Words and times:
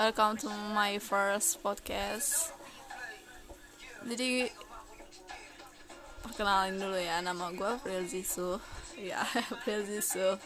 welcome 0.00 0.32
to 0.32 0.48
my 0.72 0.96
first 0.96 1.60
podcast. 1.60 2.56
Jadi 4.00 4.48
perkenalin 6.24 6.80
dulu 6.80 6.96
ya, 6.96 7.20
nama 7.20 7.52
gue 7.52 7.68
April 7.68 8.08
Zisu. 8.08 8.56
Ya, 8.96 9.20
April 9.52 9.84
Zisu. 9.84 10.40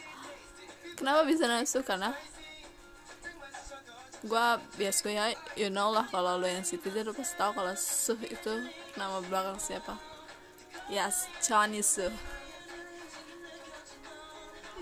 Kenapa 0.99 1.23
bisa 1.23 1.47
Zisu? 1.47 1.87
Karena 1.87 2.11
gue 4.27 4.47
biasanya 4.75 5.39
you 5.55 5.71
know 5.71 5.95
lah 5.95 6.11
kalau 6.11 6.35
lo 6.35 6.51
yang 6.51 6.67
citizen 6.67 7.07
lo 7.07 7.15
pasti 7.15 7.39
tahu 7.39 7.55
kalau 7.55 7.79
Suh 7.79 8.19
itu 8.27 8.59
nama 8.99 9.23
belakang 9.23 9.63
siapa. 9.63 9.95
Yes, 10.91 11.31
Chinese 11.39 12.03
Suh. 12.03 12.15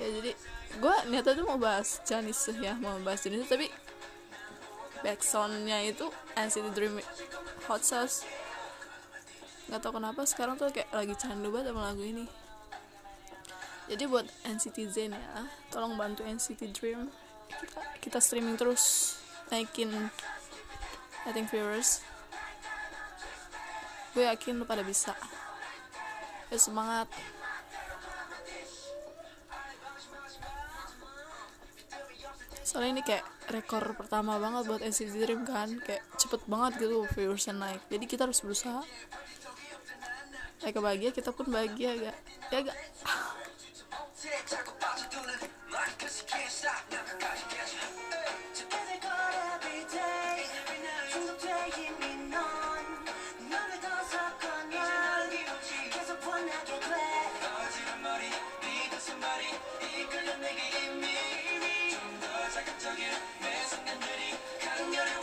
Ya 0.00 0.08
jadi 0.16 0.32
gue 0.80 0.94
niatnya 1.12 1.36
tuh 1.36 1.44
mau 1.44 1.60
bahas 1.60 2.00
Chinese 2.08 2.56
ya 2.56 2.72
mau 2.80 2.96
bahas 3.04 3.20
Chinese 3.20 3.44
tapi 3.52 3.68
backsoundnya 5.02 5.82
itu 5.86 6.08
NCT 6.38 6.66
Dream 6.74 6.98
Hot 7.68 7.82
Sauce. 7.82 8.24
Nggak 9.68 9.80
tau 9.82 9.92
kenapa 9.94 10.22
sekarang 10.26 10.54
tuh 10.58 10.70
kayak 10.70 10.90
lagi 10.90 11.14
candu 11.18 11.50
banget 11.50 11.74
sama 11.74 11.92
lagu 11.92 12.02
ini. 12.02 12.26
Jadi 13.90 14.02
buat 14.06 14.26
NCT 14.46 14.78
Zen 14.88 15.12
ya 15.12 15.46
tolong 15.68 15.98
bantu 15.98 16.22
NCT 16.22 16.70
Dream. 16.72 17.10
Kita, 17.52 17.80
kita 18.00 18.18
streaming 18.22 18.56
terus 18.56 19.18
naikin 19.52 20.08
think 21.30 21.46
viewers 21.52 22.02
gue 24.12 24.28
yakin 24.28 24.60
lu 24.60 24.64
pada 24.68 24.84
bisa. 24.84 25.16
Ya 26.52 26.58
semangat 26.60 27.08
soalnya 32.72 32.96
ini 32.96 33.02
kayak 33.04 33.20
rekor 33.52 33.84
pertama 33.92 34.40
banget 34.40 34.64
buat 34.64 34.80
NCT 34.80 35.28
Dream 35.28 35.44
kan. 35.44 35.68
Kayak 35.84 36.08
cepet 36.16 36.40
banget 36.48 36.88
gitu 36.88 37.04
viewersnya 37.12 37.52
naik. 37.52 37.84
Jadi 37.92 38.04
kita 38.08 38.24
harus 38.24 38.40
berusaha. 38.40 38.80
Mereka 40.64 40.80
bahagia 40.80 41.10
kita 41.12 41.36
pun 41.36 41.52
bahagia 41.52 41.92
gak? 42.00 42.16
Ya 42.48 42.58
gak? 42.64 42.78